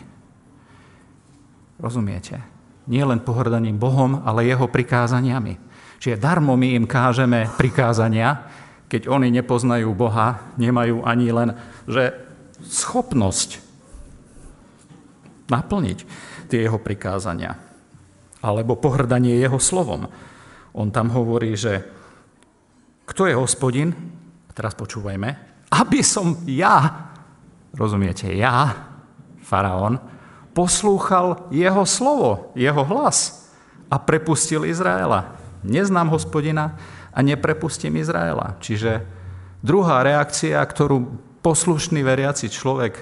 [1.80, 2.53] Rozumiete?
[2.88, 5.56] Nie len pohrdaním Bohom, ale jeho prikázaniami.
[6.00, 8.44] Čiže darmo my im kážeme prikázania,
[8.92, 11.56] keď oni nepoznajú Boha, nemajú ani len
[11.88, 12.12] že
[12.60, 13.60] schopnosť
[15.48, 15.98] naplniť
[16.48, 17.56] tie jeho prikázania.
[18.44, 20.04] Alebo pohrdanie jeho slovom.
[20.76, 21.80] On tam hovorí, že
[23.08, 23.92] kto je hospodin?
[24.52, 25.28] Teraz počúvajme.
[25.72, 27.08] Aby som ja,
[27.72, 28.70] rozumiete, ja,
[29.42, 30.13] faraón,
[30.54, 33.50] poslúchal jeho slovo, jeho hlas
[33.90, 35.34] a prepustil Izraela.
[35.66, 36.78] Neznám hospodina
[37.10, 38.54] a neprepustím Izraela.
[38.62, 39.02] Čiže
[39.60, 41.10] druhá reakcia, ktorú
[41.42, 42.96] poslušný veriaci človek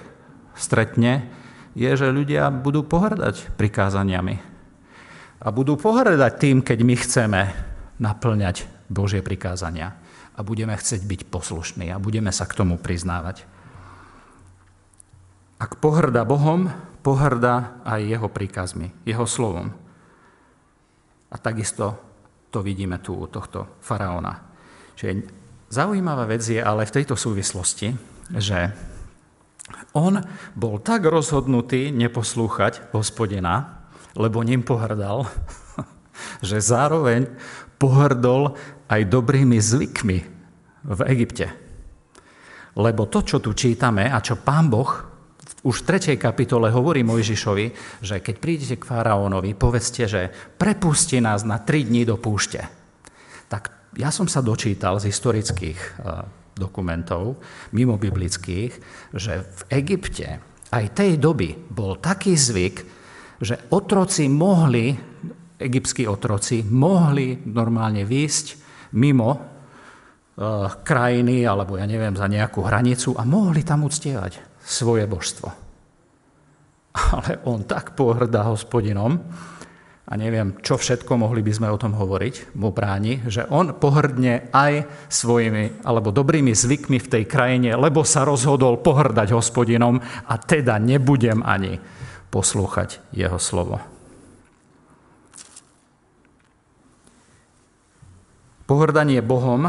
[0.57, 1.29] stretne,
[1.73, 4.37] je, že ľudia budú pohrdať prikázaniami.
[5.43, 7.41] A budú pohrdať tým, keď my chceme
[7.99, 9.97] naplňať Božie prikázania.
[10.37, 13.45] A budeme chcieť byť poslušní a budeme sa k tomu priznávať.
[15.61, 19.75] Ak pohrda Bohom, pohrda aj jeho príkazmi, jeho slovom.
[21.33, 21.99] A takisto
[22.53, 24.39] to vidíme tu u tohto faraóna.
[24.95, 25.27] Čiže
[25.73, 27.97] zaujímavá vec je ale v tejto súvislosti,
[28.39, 28.71] že
[29.97, 30.21] on
[30.57, 33.85] bol tak rozhodnutý neposlúchať hospodina,
[34.17, 35.25] lebo ním pohrdal,
[36.45, 37.29] že zároveň
[37.81, 38.55] pohrdol
[38.87, 40.19] aj dobrými zvykmi
[40.87, 41.49] v Egypte.
[42.77, 45.12] Lebo to, čo tu čítame a čo pán Boh
[45.63, 46.19] už v 3.
[46.19, 47.67] kapitole hovorí Mojžišovi,
[48.03, 52.67] že keď prídete k faraónovi, povedzte, že prepusti nás na 3 dní do púšte.
[53.47, 55.89] Tak ja som sa dočítal z historických e,
[56.59, 57.39] dokumentov,
[57.71, 58.73] mimo biblických,
[59.15, 60.43] že v Egypte
[60.75, 62.77] aj tej doby bol taký zvyk,
[63.39, 64.91] že otroci mohli,
[65.63, 68.47] egyptskí otroci, mohli normálne výjsť
[68.99, 69.39] mimo e,
[70.83, 75.51] krajiny, alebo ja neviem, za nejakú hranicu a mohli tam uctievať svoje božstvo.
[76.93, 79.19] Ale on tak pohrdá hospodinom,
[80.03, 84.51] a neviem, čo všetko mohli by sme o tom hovoriť, mu bráni, že on pohrdne
[84.53, 89.97] aj svojimi alebo dobrými zvykmi v tej krajine, lebo sa rozhodol pohrdať hospodinom
[90.29, 91.81] a teda nebudem ani
[92.29, 93.81] poslúchať jeho slovo.
[98.69, 99.69] Pohrdanie Bohom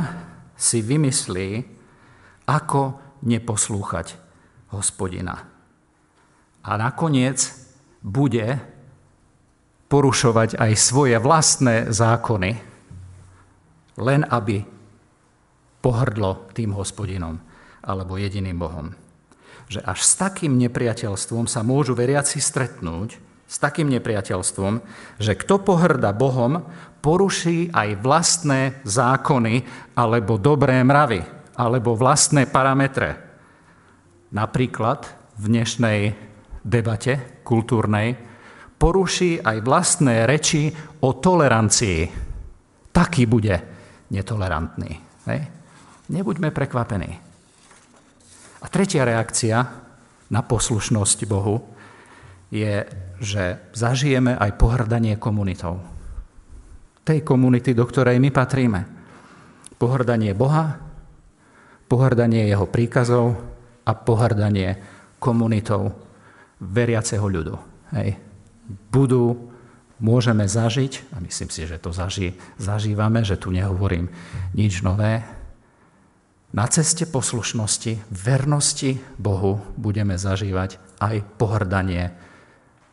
[0.60, 1.63] si vymyslí,
[2.47, 4.22] ako neposlúchať
[4.73, 5.45] hospodina.
[6.65, 7.53] A nakoniec
[8.01, 8.57] bude
[9.88, 12.51] porušovať aj svoje vlastné zákony,
[14.01, 14.65] len aby
[15.86, 17.38] pohrdlo tým hospodinom
[17.83, 18.95] alebo jediným Bohom.
[19.69, 24.81] Že až s takým nepriateľstvom sa môžu veriaci stretnúť, s takým nepriateľstvom,
[25.21, 26.65] že kto pohrda Bohom,
[27.03, 31.21] poruší aj vlastné zákony alebo dobré mravy,
[31.53, 33.33] alebo vlastné parametre.
[34.34, 35.06] Napríklad
[35.38, 36.00] v dnešnej
[36.65, 38.17] debate kultúrnej
[38.82, 40.74] poruší aj vlastné reči
[41.06, 42.10] o tolerancii.
[42.89, 43.56] Taký bude
[44.10, 44.91] netolerantný.
[45.30, 45.39] Hej?
[46.10, 47.13] Nebuďme prekvapení.
[48.58, 49.58] A tretia reakcia
[50.34, 51.62] na poslušnosť Bohu
[52.50, 52.89] je,
[53.22, 55.78] že zažijeme aj pohrdanie komunitou.
[57.06, 58.82] Tej komunity, do ktorej my patríme.
[59.78, 60.74] Pohrdanie Boha,
[61.86, 63.53] pohrdanie Jeho príkazov,
[63.84, 64.80] a pohrdanie
[65.19, 65.96] komunitou
[66.60, 67.56] veriaceho ľudu.
[67.96, 68.19] Hej.
[68.91, 69.52] Budú,
[70.00, 74.08] môžeme zažiť, a myslím si, že to zaži, zažívame, že tu nehovorím
[74.56, 75.24] nič nové,
[76.54, 82.13] na ceste poslušnosti, vernosti Bohu budeme zažívať aj pohrdanie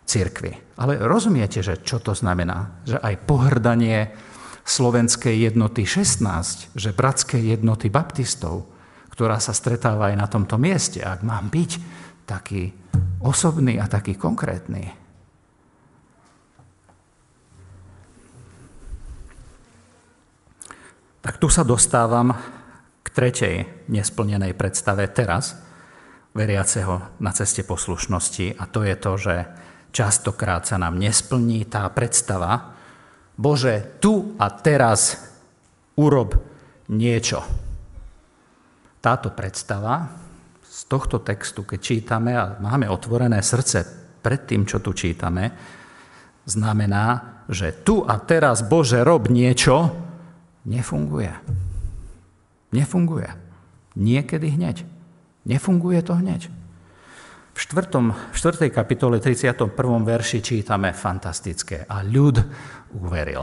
[0.08, 0.56] cirkvi.
[0.80, 2.80] Ale rozumiete, že čo to znamená?
[2.88, 3.98] Že aj pohrdanie
[4.64, 8.64] slovenskej jednoty 16, že bratskej jednoty baptistov,
[9.20, 11.70] ktorá sa stretáva aj na tomto mieste, ak mám byť
[12.24, 12.72] taký
[13.20, 14.88] osobný a taký konkrétny.
[21.20, 22.32] Tak tu sa dostávam
[23.04, 23.54] k tretej
[23.92, 25.52] nesplnenej predstave teraz,
[26.32, 29.34] veriaceho na ceste poslušnosti, a to je to, že
[29.92, 32.72] častokrát sa nám nesplní tá predstava,
[33.36, 35.20] Bože, tu a teraz
[36.00, 36.40] urob
[36.88, 37.68] niečo.
[39.00, 40.12] Táto predstava
[40.60, 43.82] z tohto textu, keď čítame a máme otvorené srdce
[44.20, 45.50] pred tým, čo tu čítame,
[46.44, 49.90] znamená, že tu a teraz, Bože, rob niečo,
[50.68, 51.32] nefunguje.
[52.70, 53.30] Nefunguje.
[53.96, 54.86] Niekedy hneď.
[55.48, 56.52] Nefunguje to hneď.
[57.50, 58.14] V 4.
[58.30, 58.70] 4.
[58.70, 59.74] kapitole 31.
[60.06, 61.82] verši čítame fantastické.
[61.88, 62.38] A ľud
[62.94, 63.42] uveril.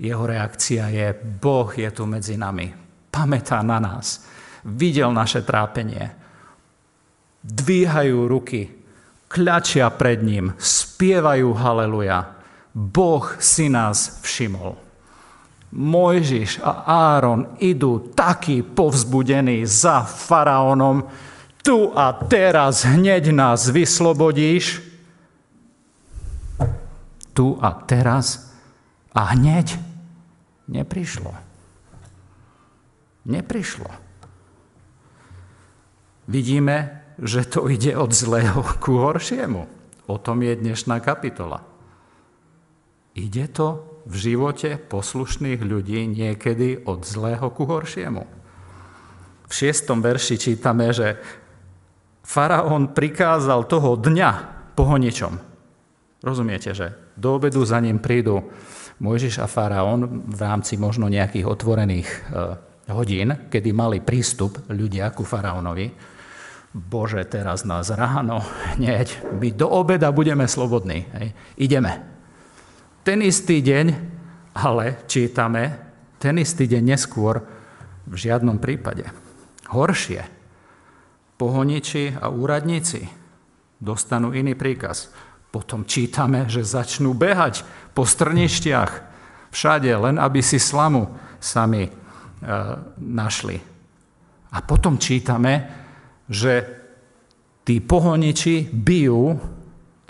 [0.00, 4.24] Jeho reakcia je, Boh je tu medzi nami, pamätá na nás,
[4.64, 6.14] videl naše trápenie,
[7.44, 8.70] dvíhajú ruky,
[9.30, 12.38] kľačia pred ním, spievajú haleluja.
[12.70, 14.78] Boh si nás všimol.
[15.70, 16.82] Mojžiš a
[17.14, 21.06] Áron idú takí povzbudení za faraónom,
[21.62, 24.82] tu a teraz hneď nás vyslobodíš,
[27.30, 28.50] tu a teraz
[29.14, 29.78] a hneď
[30.66, 31.49] neprišlo.
[33.28, 33.90] Neprišlo.
[36.30, 39.66] Vidíme, že to ide od zlého ku horšiemu.
[40.08, 41.60] O tom je dnešná kapitola.
[43.18, 48.24] Ide to v živote poslušných ľudí niekedy od zlého ku horšiemu.
[49.50, 51.18] V šiestom verši čítame, že
[52.22, 54.30] faraón prikázal toho dňa
[54.78, 55.34] pohoničom.
[56.22, 58.46] Rozumiete, že do obedu za ním prídu
[59.00, 62.18] Mojžiš a faraón v rámci možno nejakých otvorených e,
[62.92, 65.90] hodín, kedy mali prístup ľudia ku faraónovi.
[66.70, 68.42] Bože, teraz nás ráno,
[68.78, 71.06] hneď, my do obeda budeme slobodní.
[71.16, 71.28] Hej.
[71.58, 71.92] Ideme.
[73.02, 73.86] Ten istý deň,
[74.54, 75.78] ale čítame,
[76.20, 77.40] ten istý deň neskôr
[78.06, 79.08] v žiadnom prípade.
[79.72, 80.20] Horšie.
[81.40, 83.08] Pohoniči a úradníci
[83.80, 85.08] dostanú iný príkaz
[85.50, 88.92] potom čítame, že začnú behať po strništiach
[89.50, 91.10] všade, len aby si slamu
[91.42, 91.90] sami
[92.98, 93.56] našli.
[94.50, 95.68] A potom čítame,
[96.26, 96.66] že
[97.62, 99.38] tí pohoniči bijú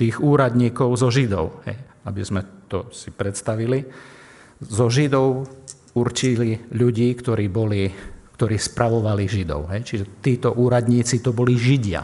[0.01, 1.61] tých úradníkov zo Židov.
[1.69, 1.77] Hej,
[2.09, 2.41] aby sme
[2.71, 3.85] to si predstavili.
[4.65, 5.45] Zo Židov
[5.93, 7.91] určili ľudí, ktorí, boli,
[8.39, 9.69] ktorí spravovali Židov.
[9.77, 9.81] Hej.
[9.85, 12.01] Čiže títo úradníci to boli Židia.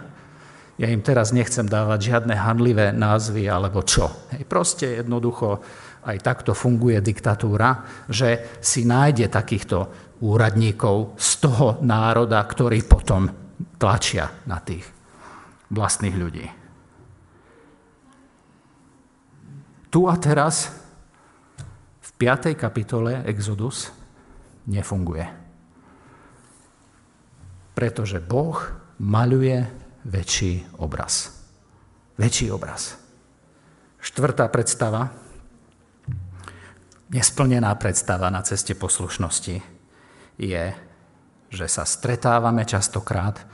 [0.77, 4.13] Ja im teraz nechcem dávať žiadne handlivé názvy alebo čo.
[4.37, 5.65] Hej, proste jednoducho
[6.07, 9.91] aj takto funguje diktatúra, že si nájde takýchto
[10.23, 13.27] úradníkov z toho národa, ktorí potom
[13.77, 14.87] tlačia na tých
[15.75, 16.47] vlastných ľudí.
[19.91, 20.71] Tu a teraz
[22.01, 22.55] v 5.
[22.55, 23.91] kapitole Exodus
[24.71, 25.27] nefunguje.
[27.77, 28.57] Pretože Boh
[29.01, 29.69] maľuje
[30.07, 31.33] väčší obraz.
[32.17, 32.97] Väčší obraz.
[34.01, 35.13] Štvrtá predstava,
[37.11, 39.63] nesplnená predstava na ceste poslušnosti
[40.37, 40.65] je,
[41.51, 43.47] že sa stretávame častokrát,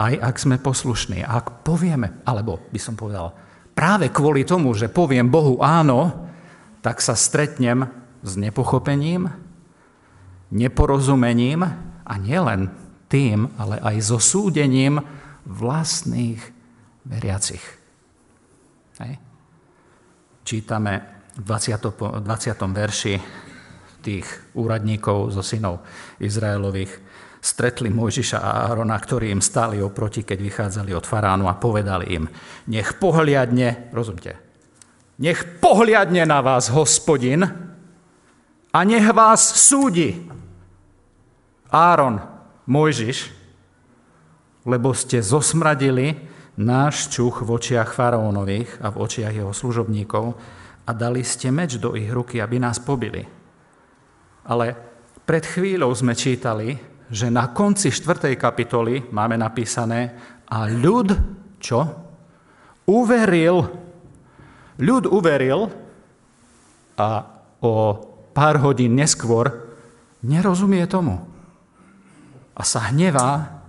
[0.00, 1.22] aj ak sme poslušní.
[1.22, 3.36] Ak povieme, alebo by som povedal,
[3.76, 6.28] práve kvôli tomu, že poviem Bohu áno,
[6.80, 7.84] tak sa stretnem
[8.24, 9.28] s nepochopením,
[10.50, 11.60] neporozumením
[12.04, 12.72] a nielen
[13.12, 14.98] tým, ale aj so súdením
[15.46, 16.40] vlastných
[17.06, 17.62] veriacich.
[19.00, 19.20] Hej.
[20.44, 22.24] Čítame v 20.
[22.24, 22.74] 20.
[22.74, 23.14] verši
[24.00, 24.26] tých
[24.56, 25.84] úradníkov zo synov
[26.18, 26.92] Izraelových
[27.40, 32.24] stretli Mojžiša a Árona, ktorí im stáli oproti, keď vychádzali od faránu a povedali im,
[32.68, 34.36] nech pohliadne, rozumte,
[35.20, 37.48] nech pohliadne na vás hospodin
[38.70, 40.28] a nech vás súdi.
[41.70, 42.20] Áron,
[42.68, 43.30] Mojžiš,
[44.68, 46.18] lebo ste zosmradili
[46.60, 50.36] náš čuch v očiach faraónových a v očiach jeho služobníkov
[50.90, 53.22] a dali ste meč do ich ruky, aby nás pobili.
[54.42, 54.74] Ale
[55.22, 56.74] pred chvíľou sme čítali,
[57.06, 58.34] že na konci 4.
[58.34, 60.18] kapitoly máme napísané
[60.50, 61.14] a ľud,
[61.62, 61.78] čo?
[62.90, 63.70] Uveril.
[64.82, 65.70] Ľud uveril
[66.98, 67.08] a
[67.62, 67.74] o
[68.34, 69.46] pár hodín neskôr
[70.26, 71.22] nerozumie tomu.
[72.58, 73.62] A sa hnevá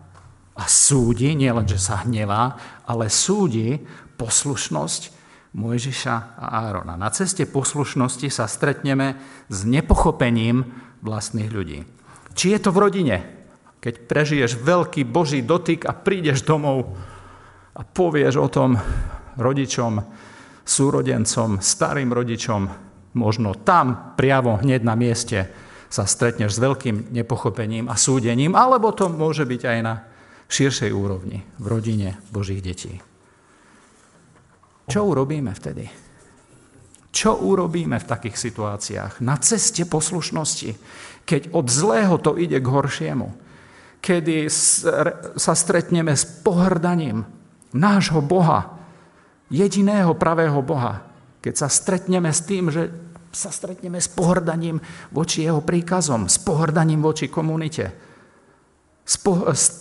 [0.58, 2.58] a súdi, nielen, že sa hnevá,
[2.90, 3.78] ale súdi
[4.18, 5.21] poslušnosť
[5.52, 6.96] Mojžiša a Árona.
[6.96, 9.20] Na ceste poslušnosti sa stretneme
[9.52, 10.64] s nepochopením
[11.04, 11.84] vlastných ľudí.
[12.32, 13.18] Či je to v rodine,
[13.84, 16.96] keď prežiješ veľký Boží dotyk a prídeš domov
[17.76, 18.80] a povieš o tom
[19.36, 20.00] rodičom,
[20.64, 22.62] súrodencom, starým rodičom,
[23.20, 25.52] možno tam, priamo hneď na mieste,
[25.92, 30.08] sa stretneš s veľkým nepochopením a súdením, alebo to môže byť aj na
[30.48, 33.11] širšej úrovni, v rodine Božích detí.
[34.90, 35.86] Čo urobíme vtedy?
[37.12, 39.20] Čo urobíme v takých situáciách?
[39.20, 40.72] Na ceste poslušnosti,
[41.28, 43.28] keď od zlého to ide k horšiemu,
[44.00, 44.50] kedy
[45.38, 47.28] sa stretneme s pohrdaním
[47.76, 48.80] nášho Boha,
[49.52, 51.04] jediného pravého Boha,
[51.44, 52.90] keď sa stretneme s tým, že
[53.32, 54.80] sa stretneme s pohrdaním
[55.12, 57.92] voči jeho príkazom, s pohrdaním voči komunite,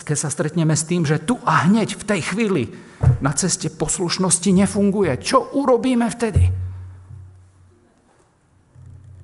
[0.02, 2.62] keď sa stretneme s tým, že tu a hneď v tej chvíli
[3.20, 5.16] na ceste poslušnosti nefunguje.
[5.20, 6.44] Čo urobíme vtedy?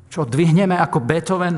[0.09, 1.57] Čo dvihneme ako Beethoven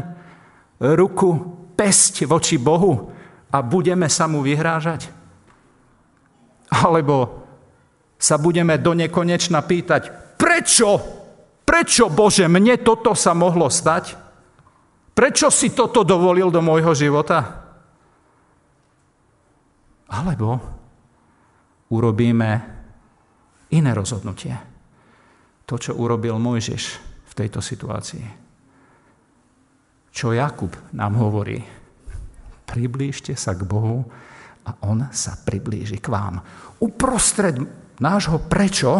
[0.82, 1.30] ruku
[1.78, 3.10] pesť voči Bohu
[3.50, 5.10] a budeme sa mu vyhrážať?
[6.68, 7.46] Alebo
[8.18, 10.98] sa budeme do nekonečna pýtať, prečo,
[11.62, 14.18] prečo Bože, mne toto sa mohlo stať?
[15.14, 17.66] Prečo si toto dovolil do môjho života?
[20.10, 20.78] Alebo
[21.93, 22.51] urobíme
[23.72, 24.55] iné rozhodnutie.
[25.68, 26.84] To, čo urobil Mojžiš
[27.28, 28.24] v tejto situácii.
[30.09, 31.61] Čo Jakub nám hovorí.
[32.64, 34.05] Priblížte sa k Bohu
[34.64, 36.41] a On sa priblíži k vám.
[36.80, 37.61] Uprostred
[38.01, 38.93] nášho prečo,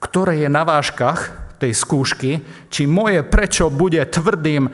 [0.00, 1.20] ktoré je na vážkach
[1.56, 2.30] tej skúšky,
[2.68, 4.68] či moje prečo bude tvrdým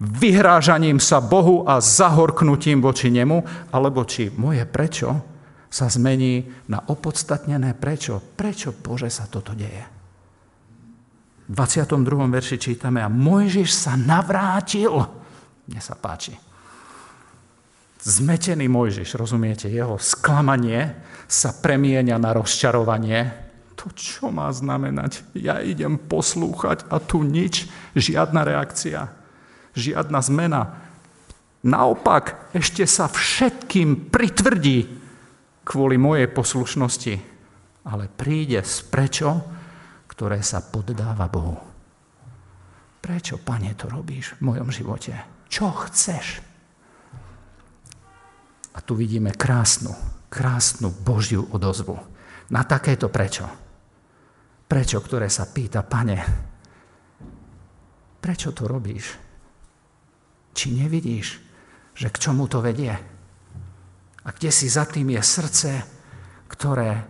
[0.00, 5.29] vyhrážaním sa Bohu a zahorknutím voči nemu, alebo či moje prečo
[5.70, 8.18] sa zmení na opodstatnené prečo.
[8.18, 9.86] Prečo, Bože, sa toto deje?
[11.46, 12.26] V 22.
[12.26, 14.92] verši čítame, a Mojžiš sa navrátil.
[15.70, 16.34] Mne sa páči.
[18.02, 20.98] Zmetený Mojžiš, rozumiete, jeho sklamanie
[21.30, 23.30] sa premienia na rozčarovanie.
[23.78, 25.22] To čo má znamenať?
[25.38, 29.14] Ja idem poslúchať a tu nič, žiadna reakcia,
[29.78, 30.62] žiadna zmena.
[31.60, 34.99] Naopak, ešte sa všetkým pritvrdí
[35.70, 37.14] kvôli mojej poslušnosti,
[37.86, 39.30] ale príde z prečo,
[40.10, 41.54] ktoré sa poddáva Bohu.
[42.98, 45.14] Prečo, pane, to robíš v mojom živote?
[45.46, 46.42] Čo chceš?
[48.74, 49.94] A tu vidíme krásnu,
[50.26, 51.94] krásnu Božiu odozvu.
[52.50, 53.46] Na takéto prečo.
[54.66, 56.18] Prečo, ktoré sa pýta, pane,
[58.18, 59.14] prečo to robíš?
[60.50, 61.38] Či nevidíš,
[61.94, 63.09] že k čomu to vedie?
[64.24, 65.70] A kde si za tým je srdce,
[66.50, 67.08] ktoré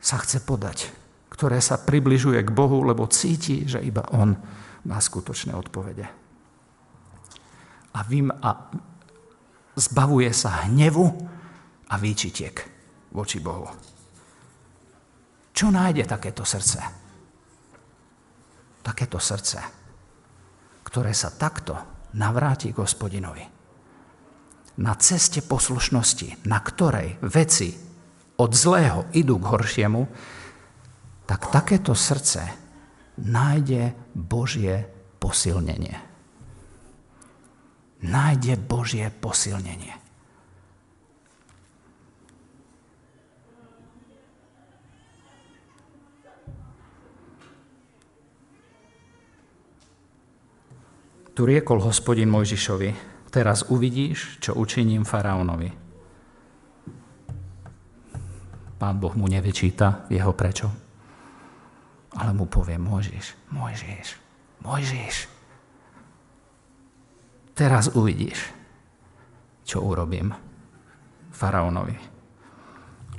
[0.00, 0.90] sa chce podať,
[1.30, 4.34] ktoré sa približuje k Bohu, lebo cíti, že iba On
[4.88, 6.06] má skutočné odpovede.
[7.90, 8.50] A, vím, a
[9.76, 11.06] zbavuje sa hnevu
[11.90, 12.56] a výčitiek
[13.12, 13.68] voči Bohu.
[15.50, 16.80] Čo nájde takéto srdce?
[18.80, 19.58] Takéto srdce,
[20.86, 21.76] ktoré sa takto
[22.16, 23.59] navráti k hospodinovi
[24.78, 27.74] na ceste poslušnosti, na ktorej veci
[28.38, 30.02] od zlého idú k horšiemu,
[31.26, 32.42] tak takéto srdce
[33.20, 34.88] nájde Božie
[35.20, 35.96] posilnenie.
[38.00, 39.92] Nájde Božie posilnenie.
[51.30, 55.70] Tu riekol hospodin Mojžišovi, Teraz uvidíš, čo učiním faraónovi.
[58.74, 60.66] Pán Boh mu nevyčíta jeho prečo.
[62.18, 64.08] Ale mu povie, Mojžiš, Mojžiš,
[64.66, 65.16] Mojžiš.
[67.54, 68.50] Teraz uvidíš,
[69.62, 70.34] čo urobím
[71.30, 71.94] faraónovi.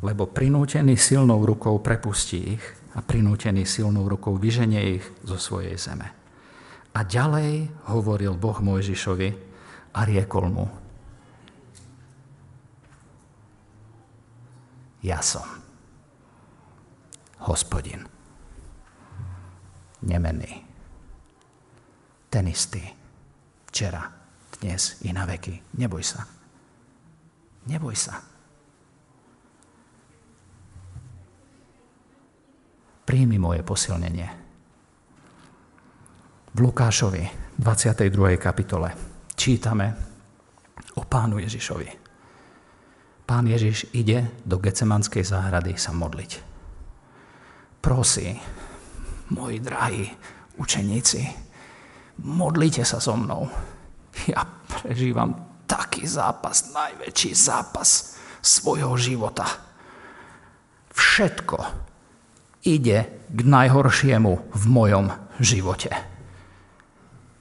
[0.01, 2.65] Lebo prinútený silnou rukou prepustí ich
[2.97, 6.09] a prinútený silnou rukou vyženie ich zo svojej zeme.
[6.91, 9.50] A ďalej hovoril Boh Mojžišovi,
[9.93, 10.65] a riekol mu,
[15.01, 15.47] ja som
[17.41, 18.05] hospodin,
[20.05, 20.61] nemenný,
[22.29, 22.85] ten istý,
[23.67, 24.21] včera,
[24.61, 25.73] dnes i na veky.
[25.81, 26.21] Neboj sa.
[27.65, 28.21] Neboj sa.
[33.01, 34.29] Príjmi moje posilnenie.
[36.51, 38.37] V Lukášovi 22.
[38.37, 39.10] kapitole
[39.41, 39.97] čítame
[40.93, 41.89] o pánu Ježišovi.
[43.25, 46.31] pán Ježiš ide do Gecemanskej záhrady sa modliť.
[47.81, 48.37] Prosí,
[49.33, 50.05] moji drahí
[50.61, 51.25] učeníci,
[52.21, 53.49] modlite sa so mnou.
[54.29, 59.47] Ja prežívam taký zápas, najväčší zápas svojho života.
[60.93, 61.57] Všetko
[62.69, 65.09] ide k najhoršiemu v mojom
[65.41, 66.10] živote.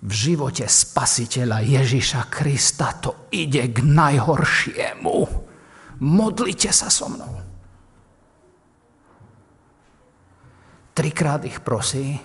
[0.00, 5.16] V živote spasiteľa Ježiša Krista to ide k najhoršiemu.
[6.00, 7.36] Modlite sa so mnou.
[10.96, 12.16] Trikrát ich prosí,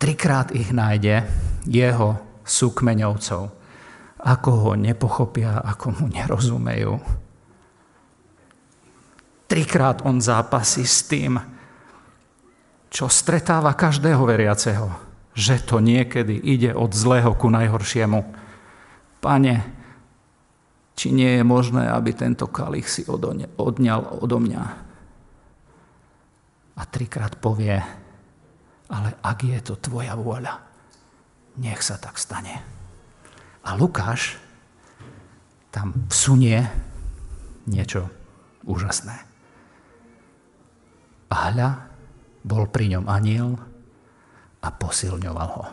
[0.00, 1.28] trikrát ich nájde
[1.68, 3.42] jeho súkmeňovcov,
[4.16, 6.96] ako ho nepochopia, ako mu nerozumejú.
[9.46, 11.38] Trikrát on zápasí s tým,
[12.88, 15.05] čo stretáva každého veriaceho,
[15.36, 18.24] že to niekedy ide od zlého ku najhoršiemu.
[19.20, 19.54] Pane,
[20.96, 24.64] či nie je možné, aby tento kalich si odňal odo mňa?
[26.76, 27.76] A trikrát povie,
[28.88, 30.56] ale ak je to tvoja vôľa,
[31.60, 32.64] nech sa tak stane.
[33.68, 34.40] A Lukáš
[35.68, 36.64] tam vsunie
[37.68, 38.08] niečo
[38.64, 39.16] úžasné.
[41.28, 41.70] A hľa,
[42.46, 43.60] bol pri ňom aniel
[44.66, 45.64] a posilňoval ho.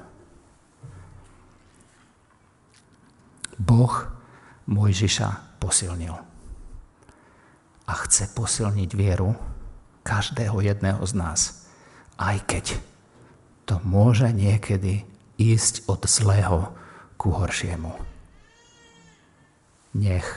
[3.57, 3.95] Boh
[4.69, 6.13] Mojžiša posilnil.
[7.83, 9.33] A chce posilniť vieru
[10.05, 11.41] každého jedného z nás,
[12.21, 12.65] aj keď
[13.65, 15.03] to môže niekedy
[15.41, 16.71] ísť od zlého
[17.17, 17.91] ku horšiemu.
[19.97, 20.27] Nech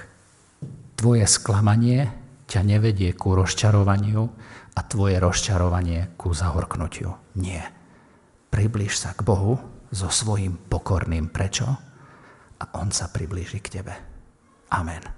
[0.96, 2.10] tvoje sklamanie
[2.46, 4.22] ťa nevedie ku rozčarovaniu
[4.76, 7.14] a tvoje rozčarovanie ku zahorknutiu.
[7.38, 7.75] Nie.
[8.52, 9.58] Približ sa k Bohu
[9.90, 11.66] so svojím pokorným prečo
[12.56, 13.94] a On sa priblíži k tebe.
[14.72, 15.15] Amen.